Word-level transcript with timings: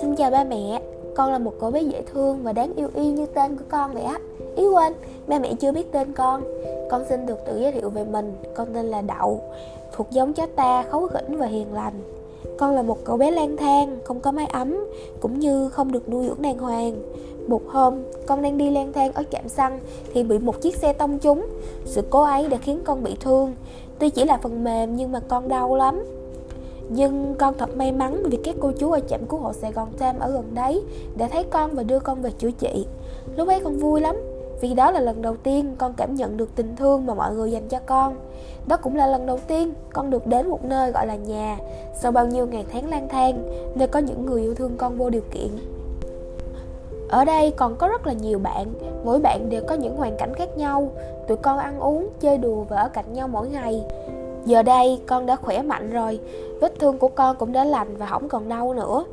Xin 0.00 0.16
chào 0.16 0.30
ba 0.30 0.44
mẹ, 0.44 0.82
con 1.14 1.32
là 1.32 1.38
một 1.38 1.52
cậu 1.60 1.70
bé 1.70 1.82
dễ 1.82 2.02
thương 2.02 2.38
và 2.42 2.52
đáng 2.52 2.72
yêu 2.76 2.88
y 2.94 3.12
như 3.12 3.26
tên 3.26 3.56
của 3.56 3.64
con 3.68 3.94
vậy 3.94 4.02
á. 4.02 4.18
Ý 4.56 4.66
quên, 4.68 4.92
ba 5.26 5.38
mẹ 5.38 5.54
chưa 5.60 5.72
biết 5.72 5.92
tên 5.92 6.12
con. 6.12 6.42
Con 6.90 7.04
xin 7.08 7.26
được 7.26 7.38
tự 7.46 7.60
giới 7.60 7.72
thiệu 7.72 7.90
về 7.90 8.04
mình, 8.04 8.32
con 8.54 8.68
tên 8.74 8.86
là 8.86 9.00
Đậu 9.02 9.40
Thuộc 9.92 10.06
giống 10.10 10.32
chó 10.32 10.46
ta, 10.56 10.82
khấu 10.82 11.06
khỉnh 11.06 11.38
và 11.38 11.46
hiền 11.46 11.74
lành. 11.74 11.94
Con 12.58 12.74
là 12.74 12.82
một 12.82 12.98
cậu 13.04 13.16
bé 13.16 13.30
lang 13.30 13.56
thang, 13.56 13.98
không 14.04 14.20
có 14.20 14.32
mái 14.32 14.46
ấm 14.46 14.86
Cũng 15.20 15.38
như 15.38 15.68
không 15.68 15.92
được 15.92 16.08
nuôi 16.08 16.26
dưỡng 16.26 16.42
đàng 16.42 16.58
hoàng. 16.58 16.94
Một 17.50 17.68
hôm, 17.68 17.94
con 18.26 18.42
đang 18.42 18.58
đi 18.58 18.70
lang 18.70 18.92
thang 18.92 19.12
ở 19.12 19.22
trạm 19.30 19.48
xăng 19.48 19.80
Thì 20.14 20.22
bị 20.22 20.38
một 20.38 20.60
chiếc 20.60 20.76
xe 20.76 20.92
tông 20.92 21.18
trúng 21.18 21.46
Sự 21.84 22.02
cố 22.10 22.22
ấy 22.22 22.48
đã 22.48 22.56
khiến 22.56 22.80
con 22.84 23.02
bị 23.02 23.16
thương 23.20 23.54
Tuy 23.98 24.10
chỉ 24.10 24.24
là 24.24 24.38
phần 24.42 24.64
mềm 24.64 24.96
nhưng 24.96 25.12
mà 25.12 25.20
con 25.28 25.48
đau 25.48 25.76
lắm 25.76 26.04
nhưng 26.88 27.34
con 27.38 27.54
thật 27.58 27.76
may 27.76 27.92
mắn 27.92 28.22
vì 28.30 28.38
các 28.44 28.56
cô 28.60 28.72
chú 28.78 28.90
ở 28.90 29.00
trạm 29.00 29.26
cứu 29.26 29.40
hộ 29.40 29.52
Sài 29.52 29.72
Gòn 29.72 29.88
Tam 29.98 30.18
ở 30.18 30.30
gần 30.30 30.54
đấy 30.54 30.82
đã 31.16 31.28
thấy 31.28 31.44
con 31.44 31.74
và 31.74 31.82
đưa 31.82 31.98
con 31.98 32.22
về 32.22 32.30
chữa 32.38 32.50
trị. 32.50 32.86
Lúc 33.36 33.48
ấy 33.48 33.60
con 33.64 33.76
vui 33.76 34.00
lắm, 34.00 34.16
vì 34.60 34.74
đó 34.74 34.90
là 34.90 35.00
lần 35.00 35.22
đầu 35.22 35.36
tiên 35.36 35.74
con 35.78 35.92
cảm 35.96 36.14
nhận 36.14 36.36
được 36.36 36.50
tình 36.56 36.76
thương 36.76 37.06
mà 37.06 37.14
mọi 37.14 37.34
người 37.34 37.50
dành 37.50 37.68
cho 37.68 37.78
con. 37.86 38.16
Đó 38.66 38.76
cũng 38.76 38.96
là 38.96 39.06
lần 39.06 39.26
đầu 39.26 39.38
tiên 39.46 39.72
con 39.92 40.10
được 40.10 40.26
đến 40.26 40.50
một 40.50 40.64
nơi 40.64 40.92
gọi 40.92 41.06
là 41.06 41.14
nhà 41.14 41.58
sau 42.02 42.12
bao 42.12 42.26
nhiêu 42.26 42.46
ngày 42.46 42.64
tháng 42.72 42.90
lang 42.90 43.08
thang, 43.08 43.42
nơi 43.74 43.88
có 43.88 43.98
những 43.98 44.26
người 44.26 44.42
yêu 44.42 44.54
thương 44.54 44.76
con 44.76 44.98
vô 44.98 45.10
điều 45.10 45.22
kiện. 45.32 45.79
Ở 47.10 47.24
đây 47.24 47.50
còn 47.50 47.76
có 47.76 47.88
rất 47.88 48.06
là 48.06 48.12
nhiều 48.12 48.38
bạn, 48.38 48.66
mỗi 49.04 49.18
bạn 49.18 49.48
đều 49.48 49.62
có 49.68 49.74
những 49.74 49.96
hoàn 49.96 50.16
cảnh 50.16 50.34
khác 50.34 50.56
nhau. 50.56 50.92
Tụi 51.28 51.36
con 51.36 51.58
ăn 51.58 51.80
uống, 51.80 52.08
chơi 52.20 52.38
đùa 52.38 52.64
và 52.68 52.76
ở 52.76 52.88
cạnh 52.88 53.12
nhau 53.12 53.28
mỗi 53.28 53.48
ngày. 53.48 53.84
Giờ 54.44 54.62
đây 54.62 55.00
con 55.06 55.26
đã 55.26 55.36
khỏe 55.36 55.62
mạnh 55.62 55.90
rồi 55.90 56.20
Vết 56.60 56.78
thương 56.78 56.98
của 56.98 57.08
con 57.08 57.36
cũng 57.36 57.52
đã 57.52 57.64
lành 57.64 57.96
và 57.96 58.06
không 58.06 58.28
còn 58.28 58.48
đau 58.48 58.74
nữa. 58.74 59.04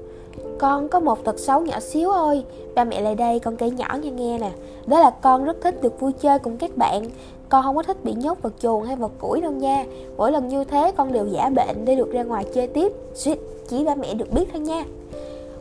Con 0.58 0.90
có 0.90 1.00
một 1.00 1.24
tật 1.24 1.40
xấu 1.40 1.62
nhỏ 1.62 1.80
xíu 1.80 2.12
thôi 2.14 2.44
Ba 2.76 2.84
mẹ 2.84 3.02
lại 3.02 3.16
đây 3.16 3.40
con 3.40 3.56
kể 3.56 3.70
nhỏ 3.70 3.98
nghe 4.02 4.12
nghe 4.12 4.38
nè. 4.40 4.52
Đó 4.88 5.00
là 5.00 5.10
con 5.10 5.44
rất 5.46 5.58
thích 5.62 5.82
được 5.82 6.00
vui 6.00 6.12
chơi 6.12 6.40
cùng 6.40 6.58
các 6.58 6.78
bạn. 6.78 7.04
Con 7.50 7.64
không 7.64 7.76
có 7.76 7.84
thích 7.84 8.04
bị 8.04 8.14
nhốt 8.14 8.42
vào 8.42 8.52
chuồng 8.60 8.84
hay 8.84 8.96
vào 8.96 9.12
củi 9.20 9.42
đâu 9.42 9.52
nha. 9.52 9.86
Mỗi 10.18 10.32
lần 10.32 10.48
như 10.48 10.64
thế 10.64 10.92
con 10.98 11.12
đều 11.12 11.28
giả 11.28 11.50
bệnh 11.50 11.86
để 11.86 11.96
được 11.96 12.12
ra 12.12 12.24
ngoài 12.24 12.46
chơi 12.54 12.68
tiếp. 12.68 12.94
Suýt 13.14 13.40
chỉ 13.68 13.84
ba 13.84 13.96
mẹ 13.96 14.14
được 14.14 14.32
biết 14.32 14.46
thôi 14.52 14.60
nha. 14.60 14.86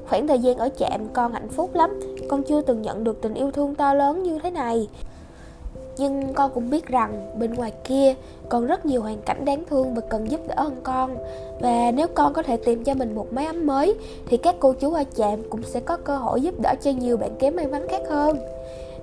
Khoảng 0.09 0.27
thời 0.27 0.39
gian 0.39 0.57
ở 0.57 0.69
trạm 0.79 1.09
con 1.13 1.33
hạnh 1.33 1.49
phúc 1.49 1.75
lắm. 1.75 2.01
Con 2.29 2.43
chưa 2.43 2.61
từng 2.61 2.83
nhận 2.83 3.05
được 3.05 3.23
tình 3.23 3.35
yêu 3.35 3.51
thương 3.51 3.75
to 3.75 3.95
lớn 3.95 4.23
như 4.23 4.39
thế 4.43 4.51
này. 4.51 4.89
Nhưng 5.99 6.35
con 6.35 6.51
cũng 6.55 6.71
biết 6.71 6.87
rằng 6.87 7.39
bên 7.39 7.55
ngoài 7.55 7.73
kia 7.85 8.15
còn 8.49 8.67
rất 8.67 8.87
nhiều 8.87 9.03
hoàn 9.03 9.23
cảnh 9.23 9.45
đáng 9.45 9.65
thương 9.71 9.95
và 9.95 10.01
cần 10.01 10.31
giúp 10.31 10.41
đỡ 10.49 10.55
hơn 10.57 10.77
con. 10.83 11.17
Và 11.61 11.91
nếu 11.91 12.07
con 12.07 12.33
có 12.33 12.43
thể 12.43 12.57
tìm 12.57 12.85
cho 12.85 12.95
mình 12.95 13.15
một 13.15 13.33
mái 13.33 13.47
ấm 13.47 13.67
mới, 13.67 13.95
thì 14.27 14.37
các 14.37 14.55
cô 14.61 14.73
chú 14.73 14.93
ở 14.93 15.05
trạm 15.15 15.43
cũng 15.51 15.63
sẽ 15.63 15.81
có 15.81 15.97
cơ 15.97 16.17
hội 16.17 16.41
giúp 16.41 16.55
đỡ 16.61 16.75
cho 16.83 16.91
nhiều 16.91 17.17
bạn 17.17 17.31
kém 17.39 17.57
may 17.57 17.67
mắn 17.67 17.89
khác 17.89 18.03
hơn. 18.09 18.39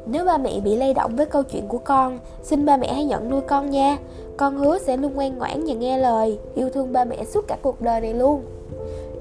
Nếu 0.05 0.25
ba 0.25 0.37
mẹ 0.37 0.59
bị 0.59 0.75
lay 0.75 0.93
động 0.93 1.15
với 1.15 1.25
câu 1.25 1.43
chuyện 1.43 1.67
của 1.67 1.77
con, 1.77 2.19
xin 2.43 2.65
ba 2.65 2.77
mẹ 2.77 2.93
hãy 2.93 3.05
nhận 3.05 3.29
nuôi 3.29 3.41
con 3.41 3.69
nha. 3.69 3.97
Con 4.37 4.57
hứa 4.57 4.77
sẽ 4.79 4.97
luôn 4.97 5.13
ngoan 5.13 5.37
ngoãn 5.37 5.65
và 5.67 5.73
nghe 5.73 5.97
lời 5.97 6.39
yêu 6.55 6.69
thương 6.69 6.93
ba 6.93 7.05
mẹ 7.05 7.25
suốt 7.25 7.47
cả 7.47 7.57
cuộc 7.61 7.81
đời 7.81 8.01
này 8.01 8.13
luôn 8.13 8.41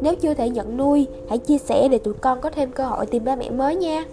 nếu 0.03 0.15
chưa 0.15 0.35
thể 0.35 0.51
nhận 0.51 0.77
nuôi, 0.77 1.07
hãy 1.29 1.39
chia 1.39 1.59
sẻ 1.59 1.89
để 1.89 1.99
tụi 1.99 2.15
con 2.15 2.41
có 2.41 2.51
thêm 2.51 2.73
cơ 2.73 2.85
hội 2.85 3.07
tìm 3.07 3.25
ba 3.25 3.37
mẹ 3.37 3.51
mới 3.51 3.77
nha. 3.77 4.05